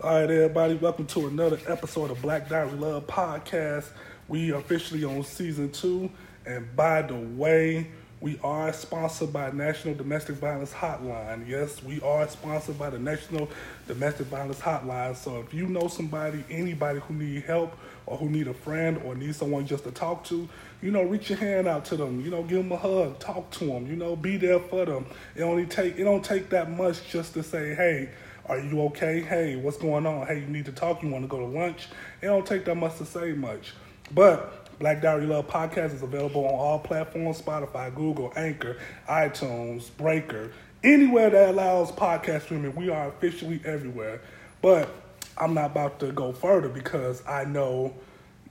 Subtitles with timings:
[0.00, 3.88] All right, everybody, welcome to another episode of Black Diary Love Podcast.
[4.28, 6.08] We are officially on season two,
[6.46, 7.88] and by the way,
[8.20, 11.48] we are sponsored by National Domestic Violence Hotline.
[11.48, 13.48] Yes, we are sponsored by the National
[13.88, 15.16] Domestic Violence Hotline.
[15.16, 17.76] So if you know somebody, anybody who need help
[18.06, 20.48] or who need a friend or need someone just to talk to,
[20.80, 22.20] you know, reach your hand out to them.
[22.20, 23.88] You know, give them a hug, talk to them.
[23.88, 25.06] You know, be there for them.
[25.34, 28.10] It only take it don't take that much just to say, hey.
[28.48, 29.20] Are you okay?
[29.20, 30.26] Hey, what's going on?
[30.26, 31.02] Hey, you need to talk.
[31.02, 31.88] You want to go to lunch?
[32.22, 33.74] It don't take that much to say much.
[34.14, 40.50] But Black Diary Love Podcast is available on all platforms Spotify, Google, Anchor, iTunes, Breaker,
[40.82, 42.74] anywhere that allows podcast streaming.
[42.74, 44.22] We are officially everywhere.
[44.62, 44.88] But
[45.36, 47.92] I'm not about to go further because I know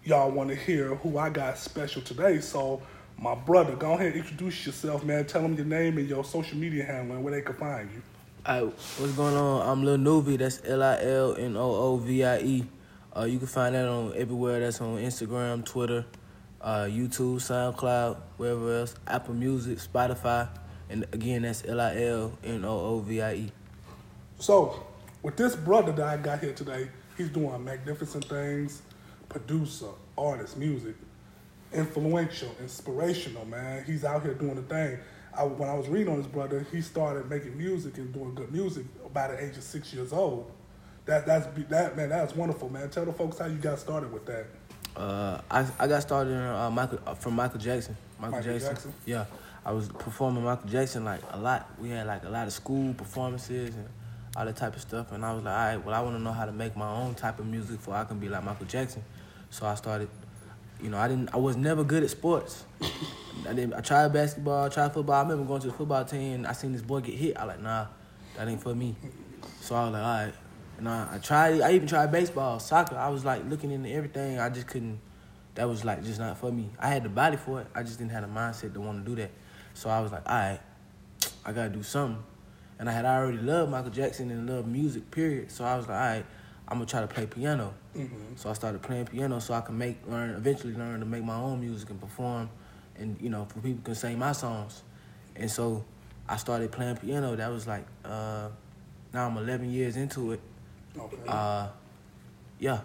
[0.04, 2.40] y'all want to hear who I got special today.
[2.40, 2.84] So,
[3.20, 5.26] my brother, go ahead and introduce yourself, man.
[5.26, 8.04] Tell them your name and your social media handle and where they can find you.
[8.48, 9.68] Right, what's going on?
[9.68, 10.38] I'm Lil Noovie.
[10.38, 12.66] That's L I L N O O V I E.
[13.14, 14.62] Uh, you can find that on everywhere.
[14.62, 16.06] That's on Instagram, Twitter,
[16.62, 18.96] uh, YouTube, SoundCloud, wherever else.
[19.06, 20.48] Apple Music, Spotify,
[20.90, 23.52] and again, that's L I L N O O V I E.
[24.40, 24.82] So,
[25.22, 26.88] with this brother that I got here today,
[27.18, 28.82] he's doing magnificent things.
[29.28, 30.96] Producer, artist, music,
[31.74, 33.84] influential, inspirational, man.
[33.84, 35.00] He's out here doing the thing.
[35.38, 38.52] I, when I was reading on his brother, he started making music and doing good
[38.52, 40.52] music by the age of six years old.
[41.06, 42.10] That that's that man.
[42.10, 42.90] That's wonderful, man.
[42.90, 44.48] Tell the folks how you got started with that.
[44.96, 47.96] Uh, I I got started in, uh, Michael uh, from Michael Jackson.
[48.20, 48.74] Michael, Michael Jackson.
[48.74, 48.94] Jackson?
[49.06, 49.26] Yeah,
[49.64, 51.70] I was performing Michael Jackson like a lot.
[51.80, 53.88] We had like a lot of school performances and
[54.36, 55.12] all that type of stuff.
[55.12, 56.90] And I was like, all right, well, I want to know how to make my
[56.90, 59.04] own type of music so I can be like Michael Jackson.
[59.50, 60.10] So I started.
[60.82, 61.34] You know, I didn't.
[61.34, 62.64] I was never good at sports.
[62.82, 63.74] I didn't.
[63.74, 65.16] I tried basketball, I tried football.
[65.16, 66.46] I remember going to the football team.
[66.48, 67.38] I seen this boy get hit.
[67.38, 67.88] I like, nah,
[68.36, 68.96] that ain't for me.
[69.62, 70.34] So I was like, all right.
[70.78, 71.62] And I, I tried.
[71.62, 72.96] I even tried baseball, soccer.
[72.96, 74.40] I was like looking into everything.
[74.40, 75.00] I just couldn't.
[75.56, 76.70] That was like just not for me.
[76.80, 77.68] I had the body for it.
[77.74, 79.32] I just didn't have the mindset to want to do that.
[79.74, 80.60] So I was like, all right,
[81.46, 82.24] I gotta do something.
[82.80, 85.52] And I had already loved Michael Jackson and loved music, period.
[85.52, 86.26] So I was like, all right,
[86.68, 87.74] I'm gonna try to play piano.
[88.36, 91.36] So I started playing piano so I can make learn eventually learn to make my
[91.36, 92.50] own music and perform,
[92.98, 94.84] and you know for people can sing my songs.
[95.36, 95.86] And so
[96.28, 97.36] I started playing piano.
[97.36, 98.50] That was like uh,
[99.14, 100.42] now I'm 11 years into it.
[100.98, 101.18] Okay.
[101.28, 101.70] Uh,
[102.60, 102.82] yeah,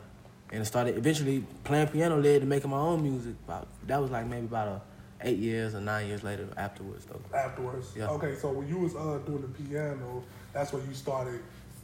[0.51, 3.35] and I started eventually playing piano led to making my own music.
[3.47, 4.81] About that was like maybe about a
[5.25, 7.21] eight years or nine years later afterwards though.
[7.37, 7.93] Afterwards.
[7.97, 8.11] Yeah.
[8.11, 10.23] Okay, so when you was uh, doing the piano,
[10.53, 11.41] that's when you started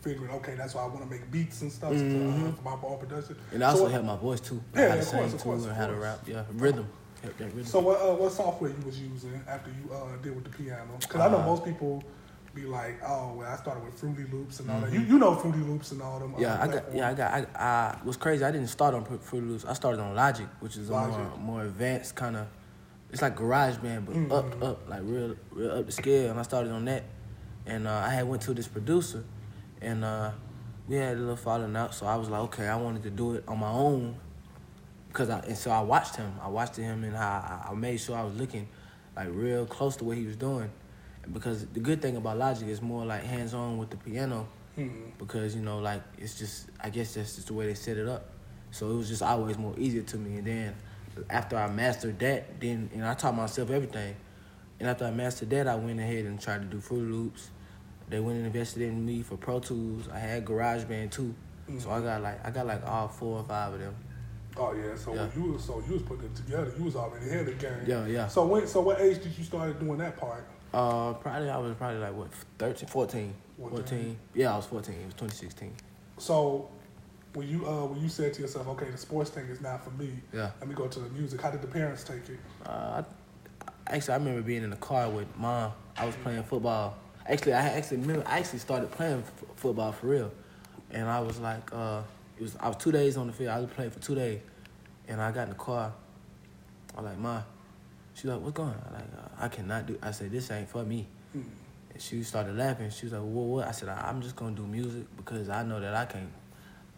[0.08, 0.30] figuring.
[0.32, 2.98] Okay, that's why I want to make beats and stuff to, uh, for my own
[2.98, 3.36] production.
[3.52, 4.60] And I also so, helped my voice too.
[4.74, 6.18] Yeah, how to of sing course, of too course, and of how to rap.
[6.26, 6.86] Yeah, rhythm.
[7.64, 10.92] So what uh, what software you was using after you uh, did with the piano?
[11.00, 12.02] Because I know Uh, most people
[12.54, 14.92] be like, oh, well, I started with Fruity Loops and all that.
[14.92, 16.34] You you know Fruity Loops and all them.
[16.34, 16.42] uh, Mm-hmm.
[16.42, 16.94] Yeah, I got.
[16.94, 17.32] Yeah, I got.
[17.32, 18.44] I, I was crazy.
[18.44, 19.64] I didn't start on Fruity Loops.
[19.64, 22.46] I started on Logic, which is a more more advanced kind of.
[23.10, 24.32] It's like GarageBand, but Mm-hmm.
[24.32, 26.30] up up like real real up the scale.
[26.30, 27.02] And I started on that,
[27.66, 29.24] and uh, I had went to this producer,
[29.80, 30.30] and uh,
[30.88, 31.94] we had a little falling out.
[31.94, 34.16] So I was like, okay, I wanted to do it on my own,
[35.12, 36.32] cause I and so I watched him.
[36.42, 38.68] I watched him and I, I made sure I was looking
[39.16, 40.70] like real close to what he was doing,
[41.24, 44.48] and because the good thing about Logic is more like hands on with the piano
[44.78, 45.10] Mhm.
[45.18, 48.06] because you know like it's just I guess that's just the way they set it
[48.08, 48.30] up.
[48.70, 50.38] So it was just always more easier to me.
[50.38, 50.74] And then
[51.30, 54.14] after I mastered that, then and I taught myself everything.
[54.78, 57.50] And after I mastered that, I went ahead and tried to do Fruity Loops.
[58.10, 60.08] They went and invested in me for Pro Tools.
[60.12, 61.34] I had GarageBand too,
[61.78, 63.94] so I got like I got like all four or five of them.
[64.56, 65.28] Oh yeah, so Yeah.
[65.36, 67.78] you was so you was putting it together, you was already ahead of the game.
[67.86, 68.28] Yeah, yeah.
[68.28, 70.44] So when so what age did you start doing that part?
[70.72, 73.78] Uh, probably I was probably like what 13, 14, 14.
[73.78, 74.18] 14.
[74.34, 74.94] Yeah, I was 14.
[74.94, 75.72] It was 2016.
[76.18, 76.68] So
[77.34, 79.90] when you uh when you said to yourself, okay, the sports thing is not for
[79.90, 80.10] me.
[80.32, 80.50] Yeah.
[80.60, 81.40] Let me go to the music.
[81.42, 82.38] How did the parents take it?
[82.66, 83.02] Uh,
[83.86, 85.72] I, actually, I remember being in the car with mom.
[85.96, 86.96] I was playing football.
[87.28, 88.26] Actually, I actually remember.
[88.26, 90.32] I actually started playing f- football for real,
[90.90, 92.00] and I was like, uh,
[92.38, 92.56] it was.
[92.58, 93.50] I was two days on the field.
[93.50, 94.40] I was playing for two days,
[95.06, 95.92] and I got in the car.
[96.96, 97.42] I was like, ma.
[98.14, 98.82] She's like, what's going on?
[98.88, 99.98] I like, uh, I cannot do.
[100.02, 101.06] I said, this ain't for me.
[101.32, 101.42] Hmm.
[101.92, 102.90] And she started laughing.
[102.90, 103.44] She was like, what?
[103.44, 103.68] What?
[103.68, 106.30] I said, I'm just gonna do music because I know that I can't.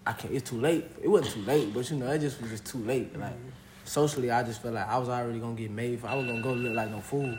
[0.06, 0.32] I can't.
[0.32, 0.85] It's too late.
[1.03, 3.19] It wasn't too late, but you know, it just was just too late.
[3.19, 3.35] Like
[3.85, 5.99] socially, I just felt like I was already gonna get made.
[5.99, 7.37] For, I was gonna go look like no fool.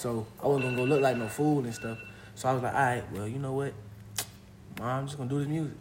[0.00, 1.98] So I wasn't gonna go look like no fool and stuff.
[2.34, 3.74] So I was like, all right, well, you know what?
[4.78, 5.76] Mom, I'm just gonna do this music.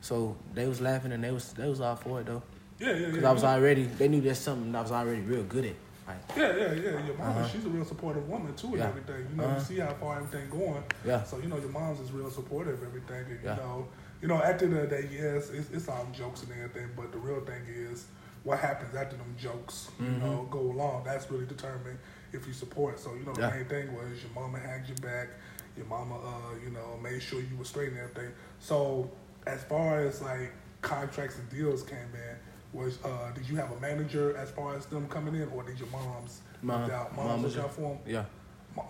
[0.00, 2.42] So they was laughing and they was they was all for it though.
[2.78, 3.14] Yeah, yeah, yeah.
[3.16, 5.74] Cause I was already, they knew there's something I was already real good at.
[6.08, 7.06] Like, Yeah, yeah, yeah.
[7.06, 7.48] Your mama, Uh-huh.
[7.48, 8.88] she's a real supportive woman too, and Yeah.
[8.88, 9.26] everything.
[9.30, 9.54] You know, Uh-huh.
[9.58, 10.82] you see how far everything going.
[11.04, 13.24] yeah, So you know, your mom's is real supportive of everything.
[13.30, 13.56] And, Yeah.
[13.56, 13.86] You know,
[14.22, 16.88] you know, at the end of the day, yes, it's, it's all jokes and everything,
[16.96, 18.06] but the real thing is
[18.42, 19.90] what happens after them jokes.
[20.00, 20.20] You Mhm.
[20.20, 21.04] know, go along.
[21.04, 21.98] That's really determined
[22.32, 22.98] if you support.
[22.98, 23.50] So you know, the Yeah.
[23.50, 25.28] main thing was your mama had your back.
[25.76, 28.32] Your mama, uh, you know, made sure you were straight and everything.
[28.58, 29.10] So
[29.46, 32.36] as far as like contracts and deals came in.
[32.72, 35.78] Was uh, did you have a manager as far as them coming in, or did
[35.80, 37.16] your moms Mom- look out?
[37.16, 37.98] Moms was look out for them.
[38.06, 38.24] yeah.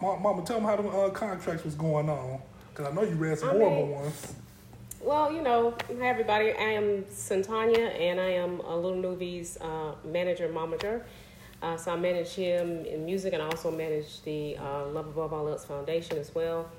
[0.02, 3.14] Ma- Mama, tell them how the uh, contracts was going on, because I know you
[3.14, 4.34] read some I horrible mean- ones.
[5.00, 6.52] Well, you know, hi everybody.
[6.52, 11.02] I am Santanya, and I am a Little Noovie's uh, manager, momager.
[11.62, 15.32] Uh, so I manage him in music, and I also manage the uh, Love Above
[15.32, 16.70] All Else Foundation as well.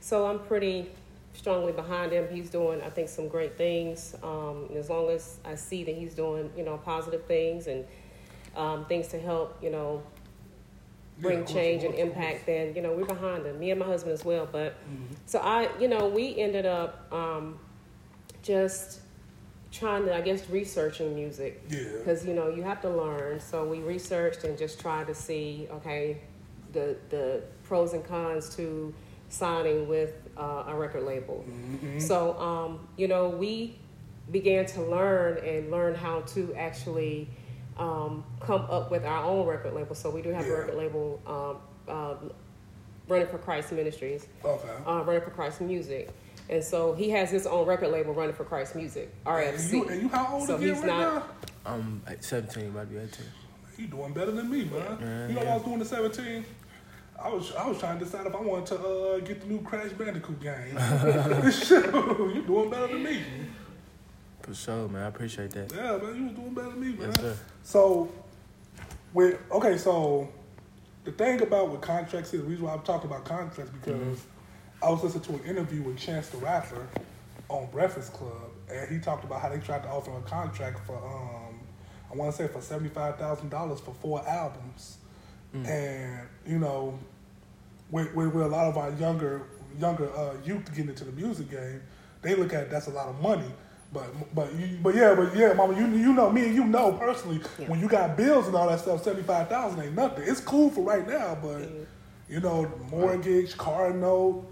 [0.00, 0.90] So I'm pretty
[1.34, 2.28] strongly behind him.
[2.30, 4.14] He's doing, I think, some great things.
[4.22, 7.84] Um, as long as I see that he's doing, you know, positive things and
[8.56, 10.02] um, things to help, you know,
[11.18, 13.58] bring course, change and impact, then you know we're behind him.
[13.58, 14.48] Me and my husband as well.
[14.50, 15.16] But Mhm.
[15.26, 17.58] so I, you know, we ended up um,
[18.42, 19.00] just
[19.72, 21.78] trying to, I guess, researching music Yeah.
[21.98, 23.40] because you know you have to learn.
[23.40, 26.18] So we researched and just tried to see, okay,
[26.72, 28.94] the the pros and cons to
[29.30, 31.44] signing with uh, a record label.
[31.48, 32.00] Mhm.
[32.00, 33.78] So, um, you know, we
[34.30, 37.28] began to learn and learn how to actually
[37.78, 39.94] um, come up with our own record label.
[39.94, 40.52] So we do have Yeah.
[40.52, 41.56] a record label, um,
[41.88, 42.14] uh,
[43.08, 44.68] Running for Christ Ministries, Okay.
[44.86, 46.10] uh, Running for Christ Music.
[46.50, 49.72] And so he has his own record label, Running for Christ Music, And RFC.
[49.72, 51.24] you, and you how old So again he's right not- now?
[51.64, 53.24] I'm at 17, about to be 18.
[53.78, 54.98] You doing better than me, man.
[55.00, 55.48] Yeah, you know what.
[55.48, 56.44] I was doing at 17?
[57.22, 59.60] I was I was trying to decide if I wanted to uh, get the new
[59.62, 60.76] Crash Bandicoot game.
[61.52, 63.22] Shoot, you doing better than me.
[64.42, 65.04] For sure, man.
[65.04, 65.72] I appreciate that.
[65.72, 67.10] Yeah, man, you was doing better than me, man.
[67.10, 67.36] Yes, sir.
[67.62, 68.10] So,
[69.14, 70.28] with okay, so
[71.04, 74.28] the thing about with contracts is the reason why I'm talking about contracts because Mm-hmm.
[74.82, 76.86] I was listening to an interview with Chance the Rapper
[77.48, 80.84] on Breakfast Club, and he talked about how they tried to offer him a contract
[80.86, 81.60] for um,
[82.10, 84.98] I want to say for seventy five thousand dollars for four albums,
[85.54, 85.66] Mm.
[85.68, 86.98] and you know,
[87.90, 89.42] with, with, with a lot of our younger
[89.78, 91.82] younger uh, youth getting into the music game,
[92.22, 93.50] they look at that's a lot of money.
[93.92, 94.48] But but
[94.82, 97.68] but yeah but yeah, mama, you you know me and you know personally Yeah.
[97.68, 100.24] when you got bills and all that stuff, seventy five thousand ain't nothing.
[100.26, 101.84] It's cool for right now, but Mhm.
[102.30, 104.46] you know mortgage, car note,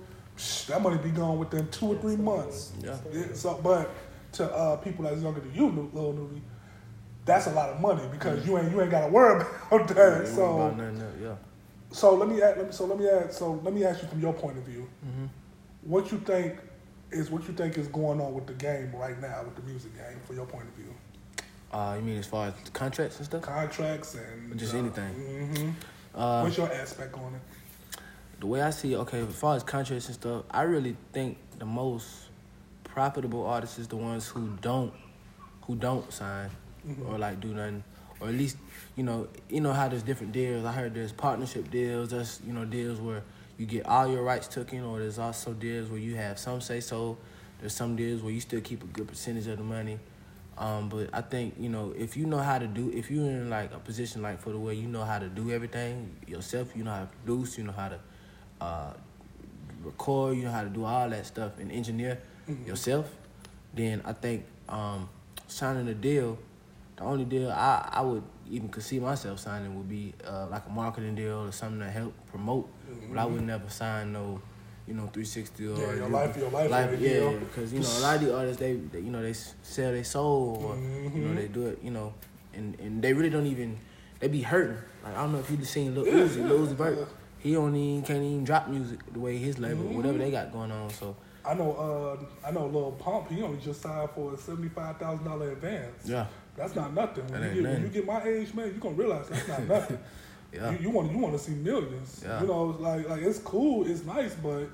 [0.68, 2.72] that money be gone within two or three months.
[2.82, 2.96] Yeah.
[3.12, 3.90] Yeah, so, but
[4.32, 6.40] to uh, people that's younger than you, little Noovie,
[7.24, 10.24] that's a lot of money because you ain't you ain't got to worry about that.
[10.24, 11.34] Yeah, so about nothing yeah.
[11.92, 14.08] so let me ask, let me so let me ask so let me ask you
[14.08, 15.26] from your point of view, hmm
[15.82, 16.58] what you think
[17.10, 19.94] is what you think is going on with the game right now with the music
[19.96, 20.94] game from your point of view,
[21.72, 23.42] Uh, you mean as far as contracts and stuff?
[23.42, 25.12] contracts and Just anything.
[25.14, 25.70] hmm
[26.14, 27.40] Uh, What's your aspect on it?
[28.40, 31.36] The way I see it, okay, as far as contracts and stuff, I really think
[31.58, 32.08] the most
[32.84, 34.92] profitable artists is the ones who don't
[35.66, 36.50] who don't sign
[36.86, 37.08] Mhm.
[37.08, 37.84] or like do nothing.
[38.18, 38.56] Or at least,
[38.96, 40.64] you know, you know how there's different deals.
[40.64, 43.22] I heard there's partnership deals, there's you know, deals where
[43.56, 46.80] you get all your rights taken, or there's also deals where you have some say
[46.80, 47.18] so.
[47.60, 49.98] There's some deals where you still keep a good percentage of the money.
[50.58, 53.48] Um, but I think, you know, if you know how to do if you're in
[53.48, 56.84] like a position like for the way you know how to do everything yourself, you
[56.84, 57.98] know how to produce, you know how to
[58.60, 58.92] uh,
[59.84, 62.18] record, you know how to do all that stuff and engineer
[62.48, 62.66] Mhm.
[62.66, 63.10] yourself,
[63.74, 65.08] then I think um,
[65.46, 66.38] signing a deal,
[66.96, 70.66] the only deal I, I would even could see myself signing would be uh, like
[70.66, 72.68] a marketing deal or something to help promote.
[73.08, 74.40] But I would never sign no,
[74.86, 75.80] you know, 360 or Mm-hmm.
[75.80, 78.36] Yeah, your you- life, your life, life yeah, because you know a lot of the
[78.36, 81.36] artists they, they you know they sell their soul or you know Mhm.
[81.36, 82.12] they do it you know
[82.54, 83.78] and and they really don't even
[84.18, 84.76] they be hurting.
[85.02, 87.08] Like I don't know if you just seen Lil Yeah, Uzi, yeah, Lil Uzi Vert.
[87.42, 89.94] He don't even can't even drop music the way his label, Mhm.
[89.96, 90.90] whatever they got going on.
[90.90, 93.28] So I know uh, I know Lil Pump.
[93.30, 96.06] He only just signed for a seventy five thousand dollar advance.
[96.06, 97.26] yeah, That's not nothing.
[97.28, 99.66] When, That you get, when you get my age, man, you gonna realize that's not
[99.74, 99.98] nothing.
[100.52, 102.22] yeah, You, you want you want to see millions.
[102.24, 102.40] Yeah.
[102.42, 104.68] You know, like like it's cool, it's nice, but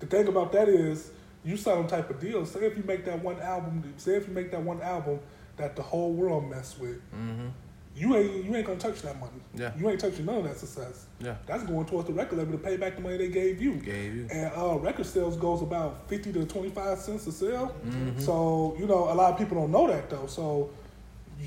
[0.00, 1.10] the thing about that is
[1.42, 2.44] you sign them type of deal.
[2.44, 5.20] Say if you make that one album, say if you make that one album
[5.56, 7.48] that the whole world mess with, hmm
[7.96, 9.32] you ain't you ain't gonna touch that money.
[9.54, 9.72] Yeah.
[9.78, 11.06] You ain't touching none of that success.
[11.18, 11.36] yeah.
[11.46, 13.74] That's going towards the record label to pay back the money they gave you.
[13.76, 14.28] Gave you.
[14.32, 17.74] And uh, record sales goes about fifty to twenty five cents a sale.
[17.86, 18.20] Mhm.
[18.20, 20.26] So you know a lot of people don't know that though.
[20.26, 20.70] So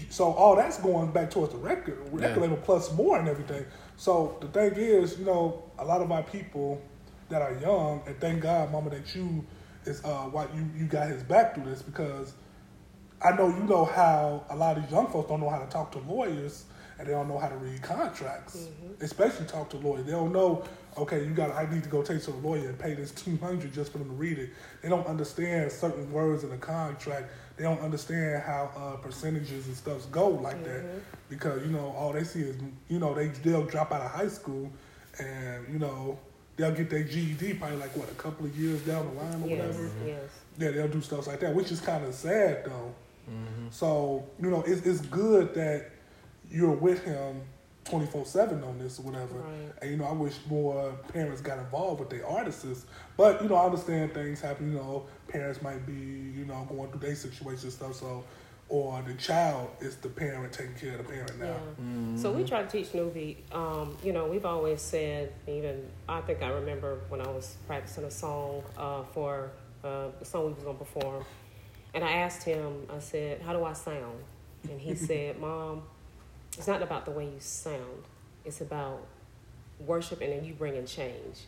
[0.10, 2.42] so all that's going back towards the record record Yeah.
[2.42, 3.66] label plus more and everything.
[3.96, 6.82] So the thing is, you know, a lot of our people
[7.30, 9.46] that are young, and thank God, Mama, that you
[9.86, 12.34] is uh, why you you got his back through this because
[13.24, 15.68] I know you know how a lot of these young folks don't know how to
[15.68, 16.66] talk to lawyers
[17.00, 18.68] and they don't know how to read contracts,
[19.02, 20.06] especially talk to lawyers.
[20.06, 20.64] They don't know.
[20.96, 21.52] Okay, you got.
[21.52, 23.98] I need to go take to a lawyer and pay this two hundred just for
[23.98, 24.52] them to read it.
[24.84, 27.32] They don't understand certain words in the contract.
[27.58, 30.84] They don't understand how uh, percentages and stuff go like that
[31.30, 32.56] because you know all they see is
[32.90, 34.70] you know they they'll drop out of high school
[35.20, 36.20] and you know
[36.58, 39.48] they'll get their GED probably like what a couple of years down the line or
[39.48, 39.92] Yes, whatever.
[40.06, 40.20] yes.
[40.60, 42.94] Yeah, they'll do stuff like that, which is kind of sad though.
[43.70, 45.90] So you know, it's it's good that
[46.50, 47.42] you're with him
[47.86, 49.36] twenty four seven on this or whatever.
[49.40, 49.74] Right.
[49.82, 52.86] And you know, I wish more parents got involved with their artists.
[53.18, 54.72] But you know, I understand things happen.
[54.72, 57.96] You know, parents might be you know going through their situation and stuff.
[57.96, 58.24] So,
[58.70, 61.46] or the child is the parent taking care of the parent now.
[61.46, 62.18] Yeah.
[62.18, 63.38] So we try to teach Noovie.
[63.52, 68.06] Um, you know, we've always said, even I think I remember when I was practicing
[68.06, 69.52] a song uh, for
[69.84, 71.26] uh, the song we was gonna perform,
[71.94, 72.88] and I asked him.
[72.94, 74.20] I said, "How do I sound?"
[74.70, 75.84] And he said, "Mom,
[76.58, 78.04] it's not about the way you sound.
[78.46, 79.06] It's about
[79.80, 81.40] worship and then you bringing change.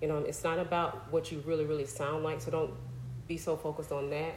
[0.00, 2.40] You know, it's not about what you really, really sound like.
[2.40, 2.72] So don't
[3.28, 4.34] be so focused on that.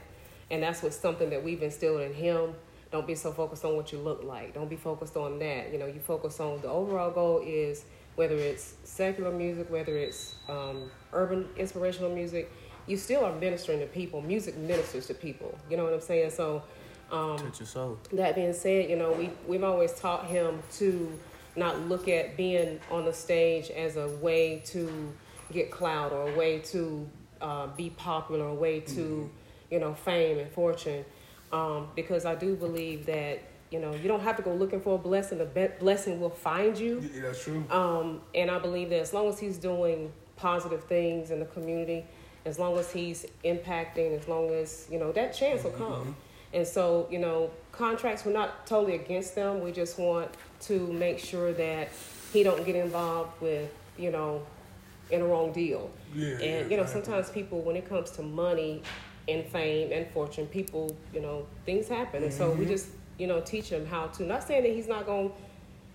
[0.51, 2.53] And that's what's something that we've instilled in him.
[2.91, 4.53] Don't be so focused on what you look like.
[4.53, 5.71] Don't be focused on that.
[5.71, 7.85] You know, you focus on the overall goal is
[8.15, 12.51] whether it's secular music, whether it's um, urban inspirational music,
[12.87, 14.21] you still are ministering to people.
[14.21, 15.57] Music ministers to people.
[15.69, 16.31] You know what I'm saying?
[16.31, 16.63] So,
[17.11, 17.99] um, Touch your soul.
[18.13, 21.11] that being said, you know, we, we've always taught him to
[21.55, 25.13] not look at being on the stage as a way to
[25.51, 27.07] get clout or a way to
[27.41, 29.29] uh, be popular, a way to,
[29.69, 31.05] you know, fame and fortune.
[31.51, 34.95] Um, because I do believe that, you know, you don't have to go looking for
[34.95, 35.37] a blessing.
[35.37, 37.07] The be- blessing will find you.
[37.13, 37.63] Yeah, that's true.
[37.69, 42.05] Um, and I believe that as long as he's doing positive things in the community,
[42.45, 46.15] as long as he's impacting, as long as, you know, that chance will come.
[46.53, 49.61] And so, you know, contracts, we're not totally against them.
[49.63, 50.29] We just want
[50.61, 51.89] to make sure that
[52.31, 54.43] he don't get involved with, you know,
[55.09, 55.89] in a wrong deal.
[56.13, 58.81] Yeah, And, yeah, you know, sometimes people, when it comes to money
[59.27, 62.23] and fame and fortune, people, you know, things happen.
[62.23, 62.59] And so Mm-hmm.
[62.59, 65.35] we just, you know, teach him how to, not saying that he's not going to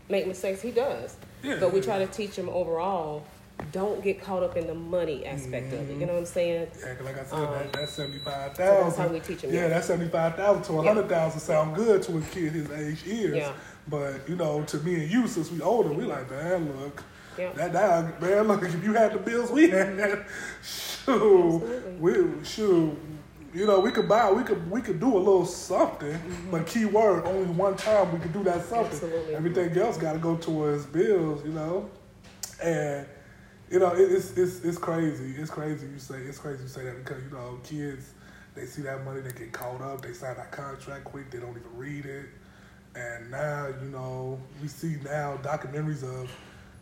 [0.08, 1.16] make mistakes, he does.
[1.42, 3.24] Yeah, but we try to teach him overall,
[3.72, 5.98] don't get caught up in the money aspect of it.
[5.98, 6.68] You know what I'm saying?
[6.80, 8.92] Yeah, like I said, Um, that, that's seventy five thousand.
[8.92, 9.68] So that's how we teach 'em, Yeah, yeah.
[9.68, 10.88] that seventy five thousand to a Yeah.
[10.94, 13.34] hundred thousand sound good to a kid his age is.
[13.36, 13.52] Yeah.
[13.88, 17.02] But you know, to me and you, since we older, we like, man, look,
[17.38, 17.52] Yeah.
[17.54, 20.24] that that man, look, if you had the bills we had,
[20.62, 21.62] shoot,
[22.00, 22.96] we shoot.
[23.54, 26.16] You know, we could buy, we could, we could do a little something,
[26.50, 28.84] but key word, only one time we could do that something.
[28.84, 29.06] Mm-hmm.
[29.06, 29.34] Absolutely.
[29.34, 31.88] Everything else got to go towards bills, you know,
[32.62, 33.06] and
[33.70, 35.34] you know, it, it's it's it's crazy.
[35.36, 38.12] It's crazy you say it's crazy you say that because you know kids
[38.54, 40.02] they see that money they get caught up.
[40.02, 41.30] They sign that contract quick.
[41.30, 42.26] They don't even read it.
[42.94, 46.30] And now you know we see now documentaries of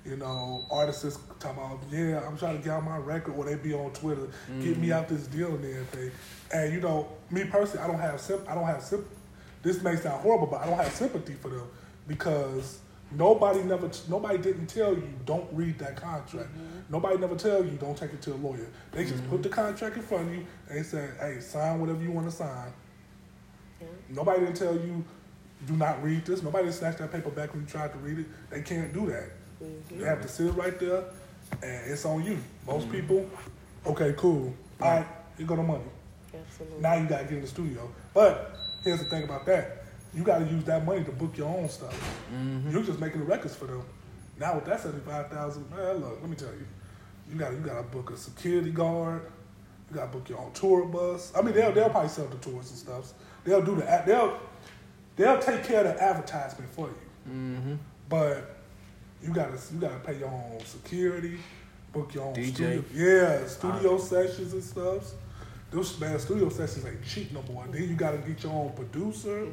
[0.04, 3.56] you know artists talking about yeah I'm trying to get out my record or they
[3.56, 4.28] be on Twitter
[4.60, 4.92] get me mm-hmm.
[4.92, 6.12] out this deal and everything.
[6.52, 9.06] And you know me personally I don't have sim- I don't have sim-
[9.62, 11.66] this may sound horrible but I don't have sympathy for them
[12.06, 12.78] because
[13.12, 16.48] Nobody never, nobody didn't tell you don't read that contract.
[16.48, 16.75] Mm-hmm.
[16.88, 18.66] Nobody never tell you don't take it to a lawyer.
[18.92, 22.02] They just put the contract in front of you and they said, "Hey, sign whatever
[22.02, 22.72] you want to sign."
[23.80, 23.86] Yeah.
[24.08, 25.04] Nobody didn't tell you
[25.66, 26.42] do not read this.
[26.42, 28.26] Nobody didn't that paper back when you tried to read it.
[28.50, 29.30] They can't do that.
[29.62, 30.00] Mm-hmm.
[30.00, 31.04] They have to sit right there,
[31.62, 32.38] and it's on you.
[32.66, 33.00] Most mm-hmm.
[33.00, 33.30] people,
[33.86, 34.54] okay, cool.
[34.80, 35.06] All right,
[35.38, 35.84] you go the money.
[36.34, 36.80] Absolutely.
[36.80, 37.90] Now you gotta get in the studio.
[38.12, 39.84] But here's the thing about that.
[40.14, 41.94] You gotta use that money to book your own stuff.
[42.32, 42.70] Mm-hmm.
[42.70, 43.82] You're just making the records for them.
[44.38, 46.66] Now with that seventy five thousand, man, look, let me tell you.
[47.30, 49.22] You gotta you gotta book a security guard,
[49.90, 51.32] you gotta book your own tour bus.
[51.36, 53.12] I mean they'll they'll probably sell the tours and stuff.
[53.44, 54.38] They'll do the they'll
[55.16, 57.32] they'll take care of the advertisement for you.
[57.32, 57.74] Mm-hmm.
[58.08, 58.56] But
[59.22, 61.38] you gotta you gotta pay your own security,
[61.92, 62.54] book your own DJ.
[62.54, 62.84] studio.
[62.94, 65.12] Yeah, studio sessions and stuff.
[65.70, 67.66] Those man studio sessions ain't cheap no more.
[67.70, 69.48] Then you gotta get your own producer.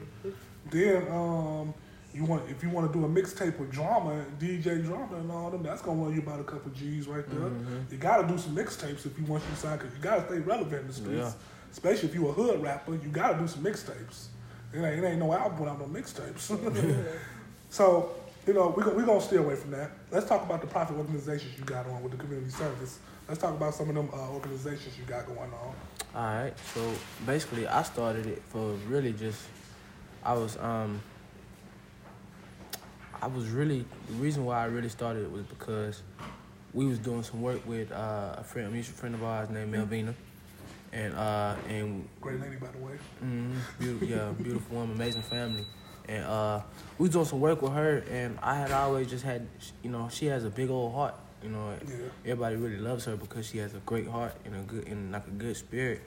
[0.69, 1.73] Then um
[2.13, 5.49] you want if you want to do a mixtape with drama, DJ Drama and all
[5.49, 7.49] them, that's gonna run you about a couple G's right there.
[7.91, 10.39] You gotta do some mixtapes if you want you to sign, cause you gotta stay
[10.39, 11.17] relevant in the streets.
[11.17, 11.31] Yeah.
[11.71, 14.27] Especially if you a hood rapper, you gotta do some mixtapes.
[14.73, 16.49] It ain't, it ain't no album without no mixtapes.
[17.73, 18.11] So,
[18.45, 19.89] you know, we're we going to stay away from that.
[20.11, 22.99] Let's talk about the profit organizations you got on with the community service.
[23.27, 25.75] Let's talk about some of them uh, organizations you got going on.
[26.13, 26.53] All right.
[26.75, 26.93] So
[27.25, 29.41] basically, I started it for really just
[30.23, 31.01] I was um
[33.23, 36.01] I was really the reason why I really started it was because
[36.73, 39.71] we was doing some work with uh, a friend, a mutual friend of ours named
[39.71, 40.13] Melvina,
[40.91, 42.93] and uh and Great lady, by the way.
[43.23, 45.65] mm, beautiful, yeah, beautiful woman, amazing family.
[46.09, 46.59] and uh,
[46.97, 49.47] we was doing some work with her, and I had always just had,
[49.83, 51.15] you know, she has a big old heart.
[51.41, 51.95] You know, Yeah.
[52.25, 55.27] everybody really loves her because she has a great heart and a good and like
[55.27, 56.01] a good spirit.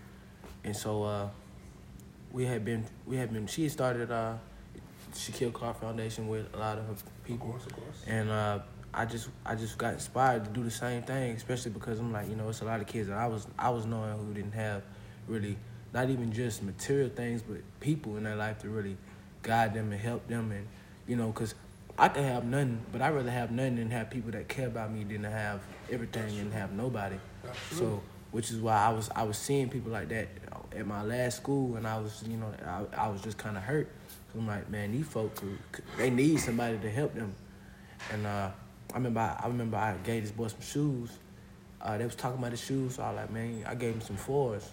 [0.64, 1.28] And so uh,
[2.30, 3.46] we had been, we had been.
[3.46, 4.35] She started uh,
[5.18, 8.02] Shaquille Clark Foundation with a lot of her Of people, course, of course.
[8.06, 8.58] and uh,
[8.94, 12.28] I just I just got inspired to do the same thing, especially because I'm like,
[12.28, 14.52] you know, it's a lot of kids that I was I was knowing who didn't
[14.54, 14.82] have
[15.28, 15.56] really
[15.92, 18.96] not even just material things, but people in their life to really
[19.42, 20.66] guide them and help them, and
[21.06, 21.54] you know, because
[21.99, 24.92] I could have nothing, but I'd rather have nothing than have people that care about
[24.92, 27.16] me than to have everything and have nobody.
[27.73, 30.28] So, which is why I was I was seeing people like that
[30.76, 33.62] at my last school, and I was you know I, I was just kind of
[33.62, 33.88] hurt.
[34.37, 35.40] I'm like, man, these folks
[35.97, 37.35] they need somebody to help them.
[38.12, 38.50] And uh,
[38.93, 41.11] I remember I, I remember I gave this boy some shoes.
[41.81, 44.00] Uh, they was talking about the shoes, so I was like, man, I gave him
[44.00, 44.69] some fours.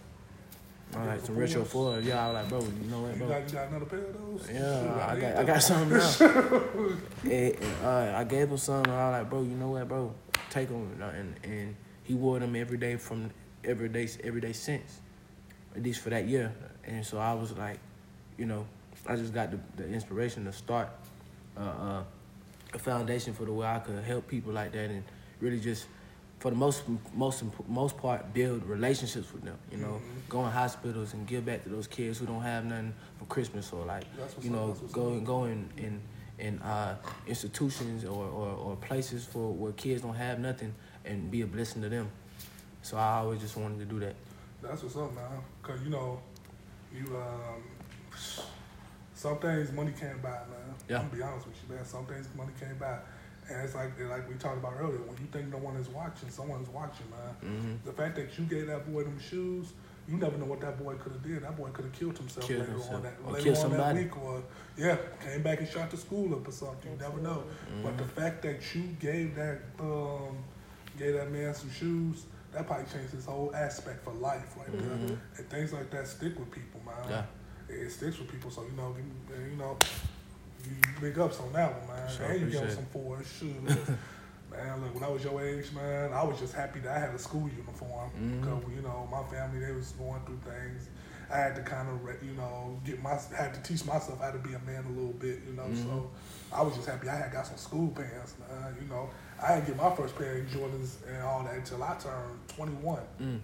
[0.95, 2.05] I was like some retro fours.
[2.05, 3.27] Yeah, I was like, bro, you know what, You bro?
[3.29, 4.45] got, you got another pair of those?
[4.47, 6.13] Shoot, Yeah, I got I got some now.
[7.23, 9.87] and, and, uh, I gave him some, and I was like, bro, you know what,
[9.87, 10.13] bro?
[10.49, 13.31] Take them, and and he wore them every day from
[13.63, 15.01] every day every day since,
[15.75, 16.53] at least for that year.
[16.85, 17.79] And so I was like,
[18.37, 18.65] you know,
[19.07, 20.89] I just got the, the inspiration to start
[21.57, 22.03] uh, uh,
[22.73, 25.03] a foundation for the way I could help people like that, and
[25.39, 25.85] really just.
[26.39, 26.83] For the most
[27.13, 29.55] most most part, build relationships with them.
[29.71, 30.27] You know, Mhm.
[30.27, 33.71] go in hospitals and give back to those kids who don't have nothing for Christmas,
[33.71, 34.03] or like
[34.41, 36.01] you know, go and go in in,
[36.39, 40.73] in uh, institutions or, or, or places for where kids don't have nothing
[41.05, 42.09] and be a blessing to them.
[42.81, 44.15] So I always just wanted to do that.
[44.61, 45.23] That's what's up, man.
[45.61, 46.19] Cause you know,
[46.93, 47.63] you um,
[49.23, 50.75] some things money can't buy, man.
[50.89, 50.99] Yeah.
[50.99, 51.85] I'm gonna be honest with you, man.
[51.85, 52.97] Some things money can't buy,
[53.49, 54.99] and it's like like we talked about earlier.
[55.09, 57.33] When you think no one is watching, someone's watching, man.
[57.41, 59.67] hmm The fact that you gave that boy them shoes,
[60.09, 61.41] you never know what that boy could have did.
[61.43, 62.95] That boy could have killed himself Killed later himself.
[62.95, 64.43] on that Or later on that week, or
[64.75, 66.91] yeah, came back and shot the school up or something.
[66.91, 67.43] You never know.
[67.85, 70.35] But the fact that you gave that um,
[70.99, 74.97] gave that man some shoes, that probably changed his whole aspect for life, right there.
[74.97, 75.17] Mhm.
[75.37, 77.09] And things like that stick with people, man.
[77.09, 77.25] Yeah.
[77.69, 78.49] It, sticks with people.
[78.51, 79.77] So you know, you, you know,
[80.65, 82.09] you big ups on that one, man.
[82.09, 83.77] Sure, and you give appreciate some fours, shoes.
[84.51, 87.15] Man, look, when I was your age, man, I was just happy that I had
[87.15, 88.11] a school uniform.
[88.15, 88.39] Mhm.
[88.41, 90.89] Because, you know, my family, they was going through things.
[91.31, 94.37] I had to kind of, you know, get my, had to teach myself how to
[94.37, 95.65] be a man a little bit, you know.
[95.73, 96.07] So Mhm.
[96.51, 98.77] I was just happy I had got some school pants, man.
[98.79, 99.09] You know,
[99.41, 103.01] I didn't get my first pair of Jordans and all that until I turned 21.
[103.19, 103.39] Mm.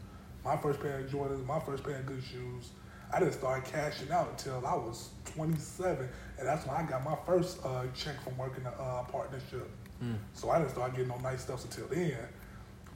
[0.46, 2.70] My first pair of Jordans, my first pair of good shoes.
[3.12, 7.15] I didn't start cashing out until I was 27, and that's when I got my
[7.26, 9.69] first uh, check from working a uh, partnership.
[10.04, 10.15] Mm.
[10.34, 12.15] So I didn't start getting no nice stuff until then.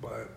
[0.01, 0.29] But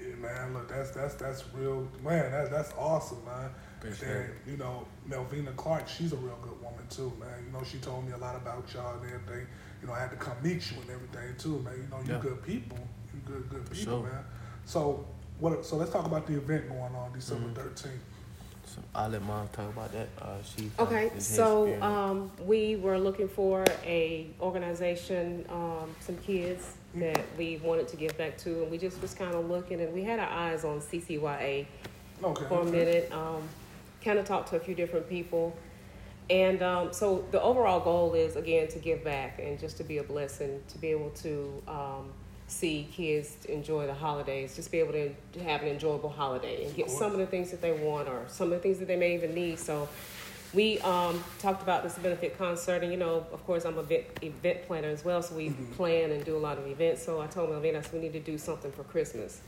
[0.00, 2.30] yeah, man, look, that's that's that's real, man.
[2.30, 3.50] That's that's awesome, man.
[3.82, 7.44] And Appreciate then, you know, Melvina Clark, she's a real good woman too, man.
[7.46, 9.46] You know, she told me a lot about y'all and everything.
[9.82, 11.74] You know, I had to come meet you and everything too, man.
[11.76, 12.20] You know, you Yeah.
[12.20, 12.78] good people,
[13.12, 14.10] you good good people, sure.
[14.10, 14.24] man.
[14.64, 15.04] So
[15.38, 15.66] what?
[15.66, 17.54] So let's talk about the event going on December Mhm.
[17.54, 18.00] 13th.
[18.74, 20.08] So I'll let mom talk about that.
[20.20, 27.24] Uh, she Okay, so um, we were looking for a organization, um, some kids that
[27.38, 30.02] we wanted to give back to, and we just was kind of looking, and we
[30.02, 31.66] had our eyes on CCYA
[32.22, 32.44] Okay.
[32.48, 32.70] for a okay.
[32.70, 33.12] minute.
[33.12, 33.48] Um,
[34.02, 35.56] kind of talked to a few different people,
[36.28, 39.98] and um, so the overall goal is again to give back and just to be
[39.98, 42.12] a blessing, to be able to um,
[42.54, 45.10] see kids enjoy the holidays, just be able to
[45.42, 48.46] have an enjoyable holiday and get some of the things that they want or some
[48.48, 49.58] of the things that they may even need.
[49.58, 49.88] So.
[50.52, 54.04] We um, talked about this benefit concert, and you know, of course, I'm a event,
[54.22, 55.72] event planner as well, so we Mhm.
[55.72, 57.02] plan and do a lot of events.
[57.02, 59.40] So I told Melvin, I said, we need to do something for Christmas.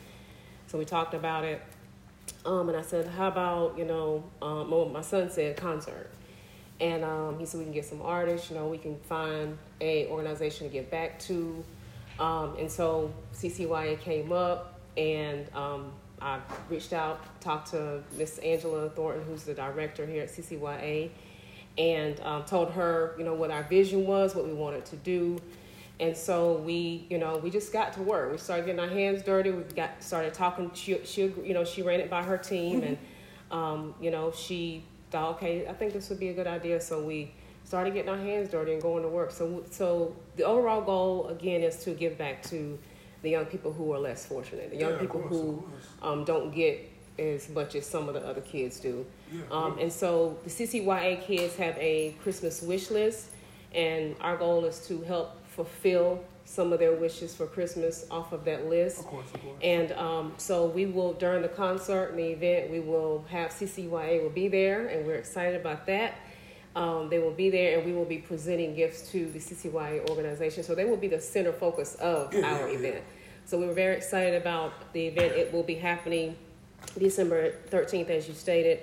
[0.67, 1.63] So we talked about it,
[2.45, 6.11] um, and I said, how about, you know, um, well, my son said concert.
[6.81, 10.09] And um, he said, we can get some artists, you know, we can find a
[10.09, 11.63] organization to give back to.
[12.19, 18.89] Um, and so CCYA came up, and um, I reached out, talked to Miss Angela
[18.91, 21.11] Thornton, who's the director here at CCYA,
[21.77, 25.39] and um, told her, you know, what our vision was, what we wanted to do.
[25.99, 28.31] And so we, you know, we just got to work.
[28.31, 29.51] We started getting our hands dirty.
[29.51, 30.71] We got started talking.
[30.75, 32.99] She, she you know, she ran it by her team, and
[33.51, 36.81] um, you know, she thought, okay, I think this would be a good idea.
[36.81, 37.33] So we
[37.67, 39.31] started getting our hands dirty and going to work.
[39.33, 42.79] So, so the overall goal again is to give back to
[43.23, 45.65] the young people who are less fortunate, the young Yeah, people course, who
[46.01, 49.05] um, don't get as much as some of the other kids do.
[49.33, 53.31] Yeah, Um, and so the CCYA kids have a Christmas wish list,
[53.75, 58.45] and our goal is to help fulfill some of their wishes for Christmas off of
[58.45, 59.01] that list.
[59.01, 59.57] of course, of course.
[59.63, 64.23] And um, so we will, during the concert and the event, we will have CCYA
[64.23, 66.15] will be there, and we're excited about that.
[66.77, 70.63] Um, they will be there, and we will be presenting gifts to the CCYA organization.
[70.63, 73.05] So they will be the center focus of Yeah, our yeah, event.
[73.47, 75.33] So we are very excited about the event.
[75.33, 76.37] It will be happening
[76.99, 78.81] December 13th, as you stated.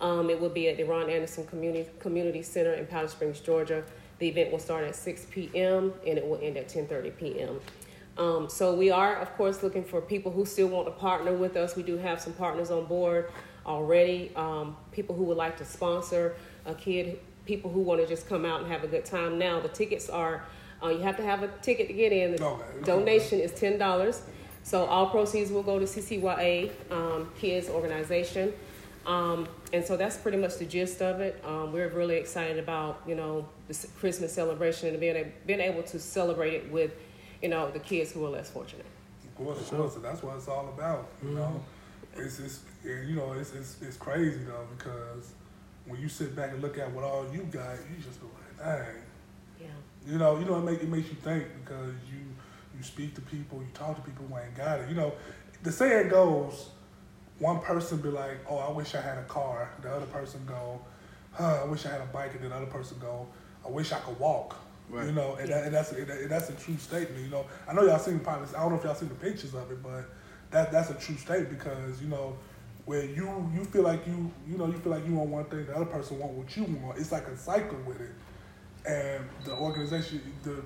[0.00, 3.84] Um, it will be at the Ron Anderson Community Community Center in Powder Springs, Georgia.
[4.18, 5.92] The event will start at 6 p.m.
[6.06, 7.60] and it will end at 10:30 p.m.
[8.18, 11.56] Um, so we are, of course, looking for people who still want to partner with
[11.56, 11.76] us.
[11.76, 13.30] We do have some partners on board
[13.66, 14.32] already.
[14.34, 17.18] Um, people who would like to sponsor a kid.
[17.46, 19.38] People who want to just come out and have a good time.
[19.38, 20.44] Now the tickets are.
[20.82, 22.36] Uh, you have to have a ticket to get in.
[22.36, 22.64] The Okay.
[22.84, 24.20] donation is ten dollars.
[24.62, 28.52] So all proceeds will go to CCYA um, Kids Organization.
[29.06, 31.40] Um, and so that's pretty much the gist of it.
[31.46, 35.84] Um, we're really excited about you know the Christmas celebration and being, a, being able
[35.84, 36.92] to celebrate it with
[37.40, 38.86] you know the kids who are less fortunate.
[39.24, 41.06] Of course, of course, and that's what it's all about.
[41.22, 41.62] You know,
[42.16, 45.32] it's it's and, you know it's, it's it's crazy though because
[45.86, 48.58] when you sit back and look at what all you got, you just be like,
[48.58, 48.86] dang.
[49.60, 49.66] Yeah.
[50.12, 52.20] You know, you know, it, make, it makes you think because you
[52.76, 54.88] you speak to people, you talk to people who ain't got it.
[54.88, 55.14] You know,
[55.62, 56.68] the saying goes,
[57.38, 60.80] one person be like, "Oh, I wish I had a car." The other person go,
[61.32, 63.26] "Huh, I wish I had a bike," and then the other person go,
[63.64, 64.56] "I wish I could walk."
[64.90, 65.06] Right.
[65.06, 67.24] You know, and, that, and that's and that- and that's a true statement.
[67.24, 68.54] You know, I know y'all seen probably.
[68.54, 70.04] I don't know if y'all seen the pictures of it, but
[70.50, 72.36] that that's a true statement because you know.
[72.86, 75.66] Where you you feel like you you know you feel like you want one thing,
[75.66, 76.98] the other person want what you want.
[76.98, 78.12] It's like a cycle with it
[78.86, 80.62] and the organization, the, the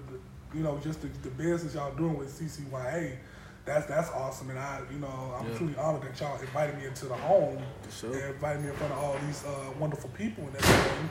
[0.54, 3.16] you know, just the, the business y'all doing with CCYA,
[3.64, 4.50] that's that's awesome.
[4.50, 5.56] And I, you know, I'm Yeah.
[5.56, 8.12] truly honored that y'all invited me into the home For sure.
[8.14, 11.08] and invited me in front of all these uh, wonderful people and everything,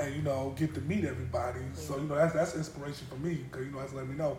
[0.00, 1.60] and you know, get to meet everybody.
[1.74, 4.36] So you know, that's that's inspiration for me because you know, that's letting me know.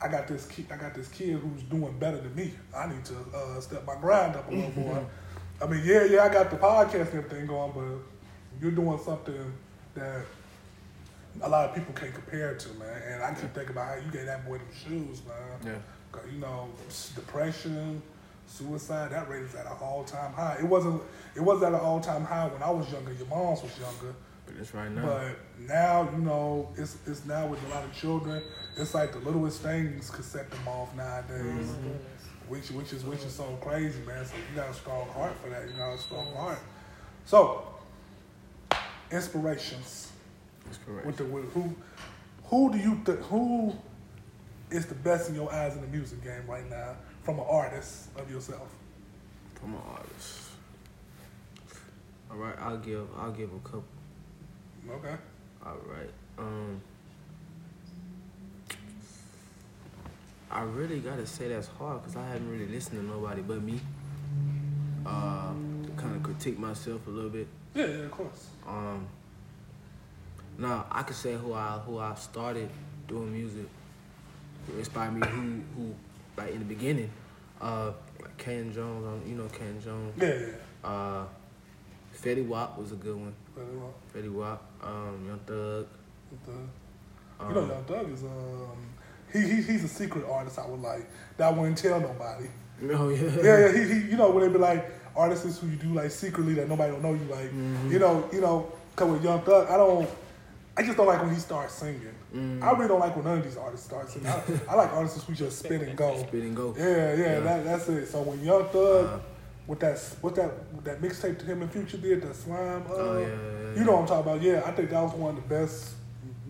[0.00, 0.66] I got this kid.
[0.72, 2.52] I got this kid who's doing better than me.
[2.76, 5.06] I need to uh, step my grind up a little more.
[5.62, 9.52] I mean, yeah, yeah, I got the podcast and everything going, but you're doing something
[9.94, 10.22] that
[11.42, 13.02] a lot of people can't compare to, man.
[13.08, 15.58] And I keep thinking about how you gave that boy them shoes, man.
[15.64, 15.72] Yeah.
[16.12, 16.68] 'Cause, you know,
[17.14, 18.02] depression,
[18.46, 20.56] suicide, that rate is at an all time high.
[20.58, 21.02] It wasn't.
[21.34, 23.12] It was at an all time high when I was younger.
[23.12, 24.14] Your mom's was younger,
[24.46, 25.04] But it's right now.
[25.04, 28.42] but now you know it's it's now with a lot of children.
[28.76, 31.88] It's like the littlest things could set them off nowadays, mm-hmm.
[32.48, 34.24] Which which is which is so crazy, man.
[34.24, 35.68] So you got a strong heart for that.
[35.68, 36.58] You got a strong heart.
[37.24, 37.66] So
[39.10, 40.12] inspirations
[40.64, 41.06] That's correct.
[41.06, 41.74] with the with who
[42.44, 43.74] who do you th- who
[44.70, 48.08] is the best in your eyes in the music game right now from an artist
[48.16, 48.68] of yourself?
[49.60, 50.42] From an artist.
[52.30, 53.84] All right, I'll give I'll give a couple.
[54.90, 55.14] Okay.
[55.64, 56.10] All right.
[56.38, 56.80] Um.
[60.50, 63.80] I really gotta say that's hard because I haven't really listened to nobody but me.
[65.04, 65.52] Uh,
[65.84, 67.46] to kind of critique myself a little bit.
[67.74, 68.46] Yeah, yeah, of course.
[68.66, 69.06] Um.
[70.58, 72.68] Now I could say who I who I started
[73.06, 73.66] doing music,
[74.66, 75.94] who inspired me, who who
[76.36, 77.10] like in the beginning,
[77.60, 79.04] uh, like Ken Jones.
[79.06, 80.14] Um, you know Ken Jones.
[80.20, 80.88] Yeah, yeah.
[80.88, 81.24] Uh,
[82.16, 83.34] Fetty Wap was a good one.
[83.54, 83.94] Really well.
[84.14, 85.86] Fetty Wap, um, Young Thug.
[86.30, 86.52] With the-
[87.44, 88.78] Um, you know, Young Thug is um
[89.40, 90.58] he, he he's a secret artist.
[90.58, 92.46] I would like that I wouldn't tell nobody.
[92.92, 93.22] Oh yeah.
[93.42, 93.72] Yeah, yeah.
[93.72, 96.68] He, he you know when they be like artists who you do like secretly that
[96.68, 97.50] nobody don't know you like.
[97.50, 97.92] Mm-hmm.
[97.92, 98.72] You know, you know.
[98.96, 100.08] Cause with Young Thug, I don't.
[100.78, 102.14] I just don't like when he starts singing.
[102.34, 102.62] Mm.
[102.62, 104.28] I really don't like when none of these artists start singing.
[104.28, 106.18] I, I like artists who just spin and go.
[106.18, 106.74] Spit and go.
[106.76, 108.06] Yeah, yeah, That, that's it.
[108.06, 109.18] So when Young Thug, Uh,
[109.66, 112.84] with that, with that, with that mixtape to him and Future did, that slime.
[112.88, 113.32] Uh, Oh, yeah, yeah,
[113.72, 114.42] yeah, You know what I'm talking about?
[114.42, 115.90] Yeah, I think that was one of the best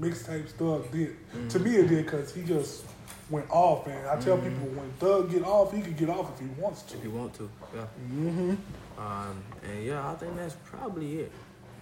[0.00, 1.16] mixtapes stuff did.
[1.34, 1.48] Mm.
[1.50, 2.84] To me, it did because he just
[3.30, 6.40] went off, and I tell people when Thug get off, he can get off if
[6.40, 6.96] he wants to.
[6.96, 7.80] If you want to, yeah.
[8.12, 8.54] Mm-hmm.
[8.98, 11.32] Um, and yeah, I think that's probably it.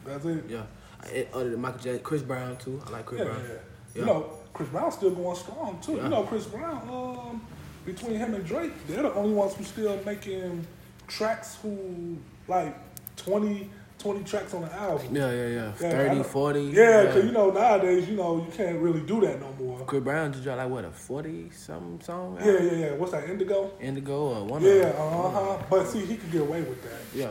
[0.04, 0.44] That's it.
[0.48, 0.62] Yeah.
[1.02, 2.82] I- Other than Michael Jackson, Chris Brown too.
[2.86, 3.40] I like Chris Yeah, Brown.
[3.42, 3.48] yeah.
[3.94, 4.00] Yeah.
[4.00, 5.96] You know, Chris Brown's still going strong too.
[5.96, 6.04] Yeah.
[6.04, 6.88] You know, Chris Brown.
[6.90, 7.42] Um,
[7.84, 10.66] between him and Drake, they're the only ones who still making
[11.06, 12.16] tracks who
[12.48, 12.74] like
[13.16, 13.70] 20,
[14.04, 15.16] 20 tracks on the album.
[15.16, 15.72] Yeah, yeah, yeah.
[15.80, 16.60] Yeah, 30, 40.
[16.60, 19.80] Yeah, because you know nowadays, you know, you can't really do that no more.
[19.86, 22.36] Chris Brown just dropped like what a forty some song.
[22.44, 22.92] Yeah, yeah, yeah.
[22.92, 23.24] What's that?
[23.30, 23.72] Indigo.
[23.80, 24.62] Indigo or one.
[24.62, 25.58] Yeah, uh huh.
[25.70, 27.00] But see, he could get away with that.
[27.18, 27.30] Yeah.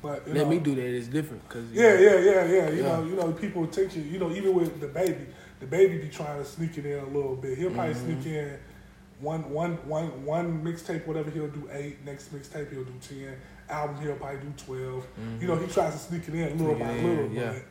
[0.00, 0.84] But Let know, me do that.
[0.84, 2.70] It's different because Yeah, yeah, yeah, yeah.
[2.70, 4.02] You know, you know, people take you.
[4.02, 5.26] You know, even with the baby,
[5.58, 7.58] the baby be trying to sneak it in a little bit.
[7.58, 8.22] He'll probably Mm-hmm.
[8.22, 8.58] sneak in
[9.20, 11.30] one, one, one, one mixtape, whatever.
[11.30, 12.04] He'll do eight.
[12.04, 13.36] Next mixtape, he'll do ten.
[13.68, 15.06] Album, he'll probably do 12
[15.40, 17.02] You know, he tries to sneak it in little Mm-hmm.
[17.02, 17.32] By little.
[17.32, 17.52] yeah.
[17.52, 17.62] But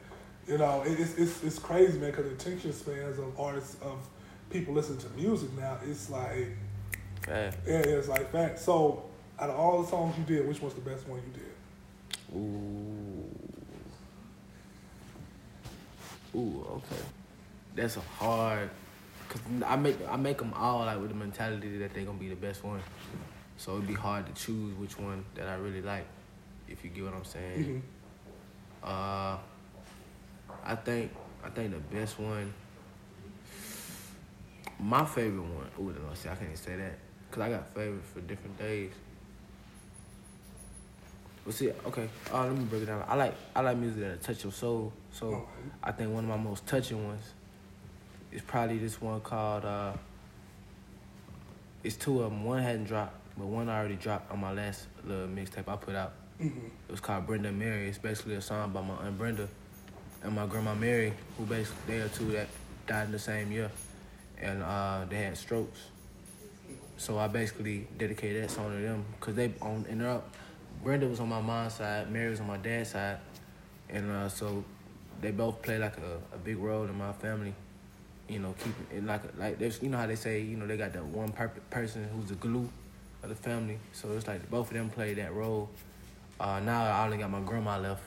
[0.51, 2.11] you know, it, it's it's it's crazy, man.
[2.11, 3.97] Because the attention spans of artists of
[4.49, 6.49] people listening to music now, it's like
[7.27, 7.51] Yeah.
[7.65, 8.59] yeah, it's like that.
[8.59, 9.05] So,
[9.39, 12.35] out of all the songs you did, which was the best one you did?
[12.35, 13.23] Ooh.
[16.37, 17.01] Ooh, okay.
[17.75, 18.69] That's a hard.
[19.29, 22.29] Cause I make I make them all like with the mentality that they're gonna be
[22.29, 22.79] the best one.
[23.57, 26.05] So it'd be hard to choose which one that I really like,
[26.67, 27.81] if you get what I'm saying.
[28.83, 28.87] Mhm.
[28.87, 29.37] Uh,
[30.63, 31.11] I think
[31.43, 32.53] I think the best one.
[34.79, 35.67] My favorite one.
[35.79, 36.97] Ooh, no, see, I can't even say that
[37.29, 38.91] because I got favorites for different days.
[41.45, 42.09] Well, see, okay.
[42.33, 43.03] Uh, let me break it down.
[43.07, 44.91] I like I like music that touch your soul.
[45.11, 45.47] So
[45.81, 47.23] I think one of my most touching ones
[48.35, 49.65] is probably this one called.
[49.65, 49.93] Uh,
[51.83, 52.43] it's two of them.
[52.43, 56.13] One hadn't dropped, but one already dropped on my last little mixtape I put out.
[56.41, 56.65] Mhm.
[56.87, 57.87] It was called Brenda Mary.
[57.87, 59.47] It's basically a song by my aunt Brenda
[60.23, 62.47] and my grandma Mary, who basically they are two that
[62.87, 63.71] died in the same year,
[64.41, 65.79] and uh, they had strokes.
[66.97, 70.33] So I basically dedicated that song to them because they on and up.
[70.83, 73.17] Brenda was on my mom's side, Mary was on my dad's side,
[73.89, 74.63] and uh, so
[75.21, 77.53] they both play like a, a big role in my family.
[78.27, 80.77] You know, keeping it like like there's you know how they say you know they
[80.77, 82.67] got that one per- person who's the glue
[83.21, 83.77] of the family.
[83.93, 85.69] So it's like both of them play that role.
[86.39, 88.01] Uh, now I only got my grandma left,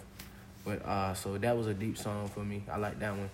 [0.64, 2.64] but uh, so that was a deep song for me.
[2.70, 3.31] I like that one,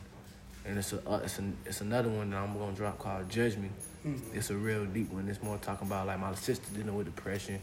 [0.67, 3.57] and it's a uh, it's a, it's another one that I'm gonna drop called Judge
[3.57, 3.71] Me.
[4.07, 4.21] Mhm.
[4.35, 5.27] It's a real deep one.
[5.29, 7.61] It's more talking about like my sister dealing with depression.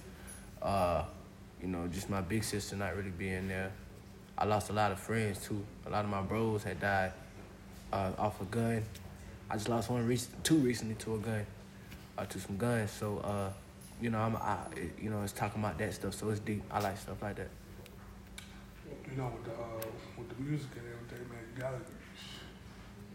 [0.62, 1.04] Uh,
[1.62, 3.72] you know, just my big sister not really being there.
[4.36, 5.64] I lost a lot of friends too.
[5.86, 7.12] A lot of my bros had died
[7.94, 8.84] uh, off a gun.
[9.52, 11.46] I just lost one, rec- two recently to a gun,
[12.18, 12.90] uh, to some guns.
[12.90, 13.50] So, uh,
[14.02, 14.60] you know, I'm, I,
[15.02, 16.14] you know, it's talking about that stuff.
[16.14, 16.64] So it's deep.
[16.72, 17.50] I like stuff like that.
[19.12, 21.76] You know, with the uh, with the music and everything, man, you gotta.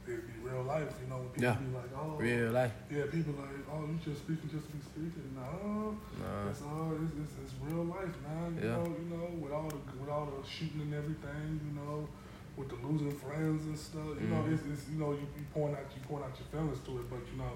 [0.07, 1.19] It'd be real life, you know.
[1.25, 1.57] When people Yeah.
[1.59, 2.71] be like, oh, Real life.
[2.93, 5.35] yeah, people like, oh, you just speaking just to be speaking.
[5.35, 6.51] No, Nah.
[6.53, 8.55] it's all it's, it's, it's real life, man.
[8.61, 8.77] You Yeah.
[8.77, 12.07] know, you know, with all the with all the shooting and everything, you know,
[12.57, 14.03] with the losing friends and stuff.
[14.21, 14.53] You know, Mhm.
[14.55, 17.11] it's, it's you know, you, you point out you point out your feelings to it,
[17.11, 17.53] but you know,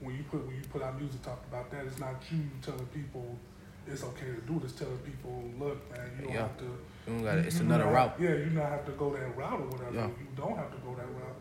[0.00, 2.86] when you put when you put out music talking about that, it's not you telling
[2.86, 3.36] people
[3.86, 4.72] it's okay to do this.
[4.72, 6.42] Telling people, look, man, you don't Yeah.
[6.42, 6.78] have to.
[7.10, 8.14] You gotta, it's you another not- route.
[8.20, 9.94] Yeah, you not have to go that route or whatever.
[9.94, 10.06] Yeah.
[10.06, 11.36] You don't have to go that route.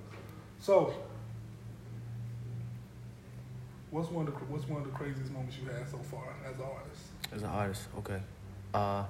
[0.59, 0.93] So,
[3.91, 6.55] what's one of the what's one of the craziest moments you had so far as
[6.55, 7.03] an artist?
[7.33, 8.21] As an artist, okay.
[8.73, 9.03] Uh,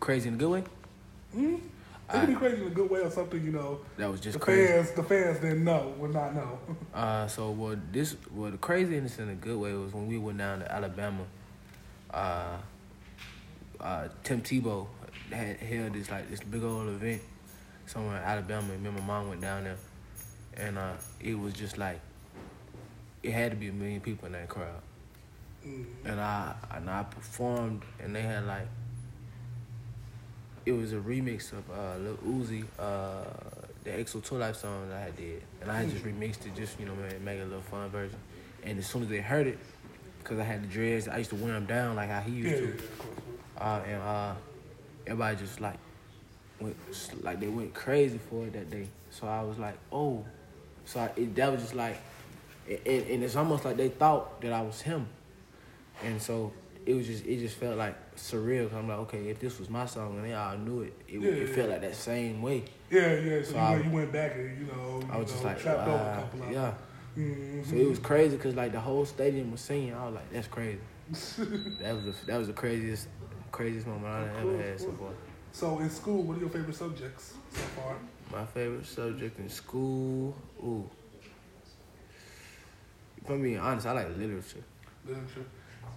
[0.00, 0.64] crazy in a good way.
[1.32, 1.56] Hmm?
[2.08, 3.42] It could be crazy in a good way or something.
[3.44, 4.72] You know, That was just the crazy.
[4.72, 6.58] fans the fans didn't know would not know.
[6.94, 10.38] Uh, so what this, well, the craziness in a good way was when we went
[10.38, 11.24] down to Alabama.
[12.10, 12.56] Uh,
[13.80, 14.86] uh, Tim Tebow
[15.30, 17.20] had held this like this big old event
[17.86, 19.76] somewhere in Alabama, and me and my mom went down there,
[20.56, 22.00] and uh, it was just like
[23.22, 24.80] it had to be a million people in that crowd,
[25.66, 25.84] Mm.
[26.04, 28.68] and I and I performed, and they had like
[30.66, 33.22] it was a remix of uh, Lil Uzi, uh,
[33.84, 36.78] the XO Tour Llif3 song that I did, and I had just remixed it, just
[36.80, 38.18] you know, man, make a little fun version.
[38.64, 39.58] And as soon as they heard it,
[40.18, 42.78] because I had the dreads, I used to wear them down like how he used
[42.78, 42.84] to,
[43.62, 44.34] uh, and uh,
[45.06, 45.78] everybody just like
[46.58, 46.76] went
[47.22, 48.88] like they went crazy for it that day.
[49.10, 50.24] So I was like, oh,
[50.84, 51.96] so I, it, that was just like,
[52.68, 55.06] and, and it's almost like they thought that I was him,
[56.02, 56.52] and so
[56.86, 58.68] it was just it just felt like surreal.
[58.70, 61.20] Cause I'm like, okay, if this was my song and they all knew it, it,
[61.20, 62.64] Yeah, it yeah, felt like that same way.
[62.90, 63.42] Yeah, yeah.
[63.42, 65.50] So, So you, I- know, you went back and you know, I was just know,
[65.50, 66.74] like, trapped over a wow, couple of yeah.
[67.18, 67.66] Mhm.
[67.66, 69.94] So it was crazy because like the whole stadium was singing.
[69.94, 70.78] I was like, that's crazy.
[71.10, 73.08] that was the, that was the craziest
[73.52, 75.10] craziest moment I ever had so far.
[75.52, 77.96] So in school, what are your favorite subjects so far?
[78.30, 80.88] My favorite subject in school, ooh.
[83.22, 84.62] If I'm being honest, I like literature.
[85.06, 85.44] Literature.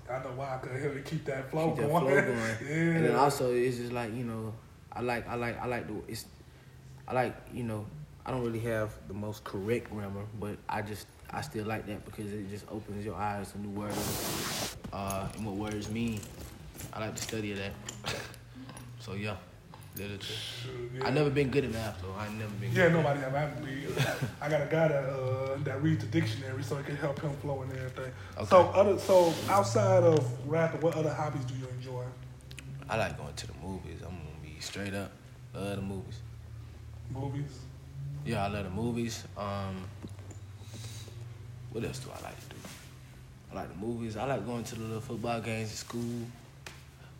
[0.10, 2.02] I know why I could help you keep that flow Keep that going.
[2.06, 2.38] flow going.
[2.38, 2.96] yeah.
[2.98, 4.54] And then also it's just like, you know,
[4.92, 6.26] I like I like I like the it's
[7.08, 7.86] I like, you know,
[8.26, 12.06] I don't really have the most correct grammar, but I just I still like that
[12.06, 16.20] because it just opens your eyes to new words, uh, and what words mean.
[16.94, 17.74] I like the study of that.
[19.00, 19.36] So yeah,
[20.00, 21.06] yeah.
[21.08, 22.14] I never been good at math though.
[22.18, 22.72] I never been.
[22.72, 23.86] Yeah, nobody ever asked me.
[24.42, 27.32] I got a guy that uh, that reads the dictionary, so it can help him
[27.38, 28.12] flow and everything.
[28.38, 28.48] Okay.
[28.50, 32.04] So other, so outside of rapping, what other hobbies do you enjoy?
[32.90, 34.02] I like going to the movies.
[34.02, 35.12] I'm gonna be straight up.
[35.54, 36.20] Love the movies.
[37.12, 37.60] Movies.
[38.26, 39.24] Yeah, I love the movies.
[39.38, 39.86] Um,
[41.72, 42.56] what else do I like to do?
[43.52, 44.18] I like the movies.
[44.18, 46.26] I like going to the little football games at school.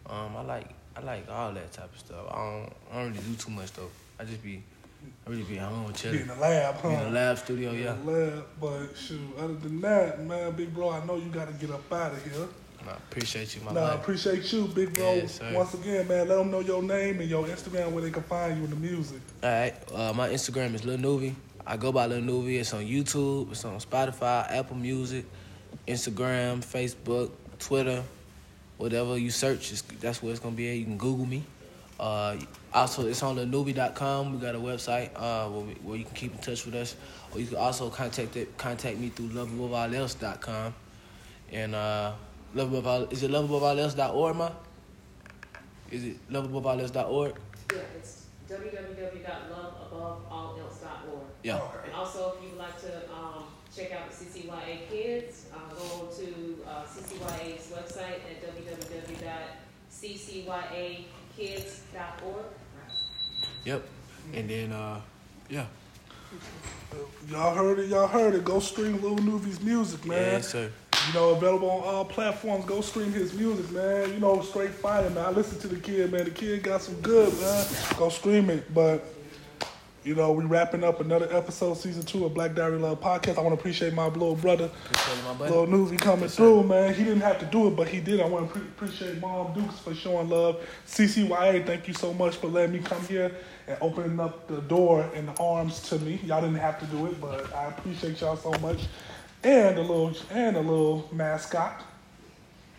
[0.06, 2.26] Um, I like I like all that type of stuff.
[2.30, 3.90] I don't I don't really do too much though.
[4.20, 4.62] I just be
[5.26, 6.90] I really be at home Be in the lab, huh?
[6.90, 7.94] Be in the lab studio, yeah.
[7.94, 11.48] In the lab, but shoot, other than that, man, big bro, I know you got
[11.48, 12.48] to get up out of here.
[12.86, 15.16] I appreciate you, my Nah, I appreciate you, big bro.
[15.16, 15.40] Yes.
[15.54, 18.58] Once again, man, let them know your name and your Instagram where they can find
[18.58, 19.22] you in the music.
[19.42, 21.36] All right, uh, my Instagram is Lil Noovie.
[21.66, 22.60] I go by Lil Noovie.
[22.60, 23.52] It's on YouTube.
[23.52, 25.26] It's on Spotify, Apple Music,
[25.88, 28.04] Instagram, Facebook, Twitter,
[28.80, 29.72] whatever you search.
[30.00, 30.70] That's where it's gonna be.
[30.70, 30.78] At.
[30.78, 31.44] You can Google me.
[32.00, 32.38] Uh,
[32.74, 34.34] also, it's on LilNoovie.com.
[34.34, 36.96] We got a website uh, where, we, where you can keep in touch with us,
[37.34, 40.74] or you can also contact it, contact me through loveaboveallelse.com.
[41.52, 42.14] And uh,
[42.54, 44.52] love above all, is it loveaboveallelse.org, ma?
[45.92, 47.36] Is it loveaboveallelse.org?
[47.74, 51.24] Yeah, it's www.loveaboveallelse.org.
[51.44, 51.60] Yeah.
[51.84, 53.44] And also, if you would like to um,
[53.76, 58.42] check out the CCYA Kids, uh, go to uh, CCYA's website at
[60.02, 62.46] www.ccyakids.org.
[63.66, 63.84] Yep.
[64.34, 65.02] And then, uh,
[65.50, 65.66] yeah.
[67.28, 68.46] Y'all heard it, y'all heard it.
[68.46, 70.34] Go stream Lil Noovie's music, man.
[70.34, 70.72] Yes, sir.
[71.08, 72.66] You know, available on all platforms.
[72.66, 74.14] Go stream his music, man.
[74.14, 75.26] You know, straight fire, man.
[75.26, 76.26] I listen to the kid, man.
[76.26, 77.66] The kid got some good, man.
[77.98, 78.74] Go stream it.
[78.74, 79.04] But,
[80.04, 83.38] you know, we wrapping up another episode, season two of Black Diary Love Podcast.
[83.38, 85.54] I want to appreciate my little brother, Appreciate my buddy.
[85.54, 86.94] Lil Noovie, coming through, man.
[86.94, 88.22] He didn't have to do it, but he did.
[88.22, 90.66] I want to pre- appreciate Mom Dukes for showing love.
[90.88, 93.36] CCYA, thank you so much for letting me come here
[93.68, 96.20] and opening up the door and the arms to me.
[96.24, 98.88] Y'all didn't have to do it, but I appreciate y'all so much.
[99.44, 101.82] And a little and a little mascot.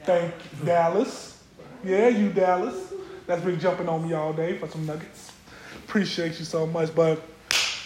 [0.04, 1.42] Thank Dallas.
[1.85, 2.92] Yeah, you Dallas.
[3.26, 5.29] That's been jumping on me all day for some nuggets.
[5.90, 6.94] Appreciate you so much.
[6.94, 7.20] But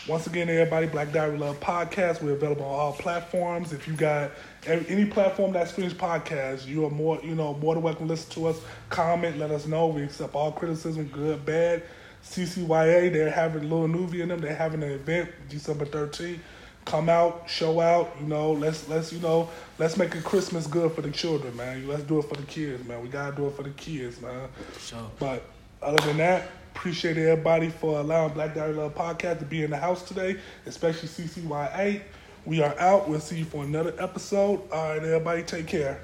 [0.07, 2.21] once again, everybody, Black Diary Love Podcast.
[2.21, 3.73] We're available on all platforms.
[3.73, 4.31] If you got
[4.67, 8.31] any platform that streams podcasts, you are more, you know, more than welcome to listen
[8.33, 8.61] to us.
[8.91, 9.87] Comment, let us know.
[9.87, 11.83] We accept all criticism, good, bad.
[12.23, 14.43] CCYA, they're having Lil Noovie in them.
[14.43, 16.41] They're having an event December 13th.
[16.85, 18.15] Come out, show out.
[18.21, 21.89] You know, let's let's you know, let's make a Christmas good for the children, man.
[21.89, 23.03] Let's do it for the kids, man.
[23.03, 24.51] We gotta do it for the kids, man.
[24.79, 25.11] Sure.
[25.19, 25.43] But
[25.81, 29.77] other than that, appreciate everybody for allowing Black Diary Love Podcast to be in the
[29.77, 32.03] house today, especially CCYA.
[32.45, 33.09] We are out.
[33.09, 34.61] We'll see you for another episode.
[34.71, 36.01] All right, everybody, take care.